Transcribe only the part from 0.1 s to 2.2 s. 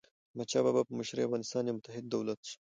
احمدشاه بابا په مشرۍ افغانستان یو متحد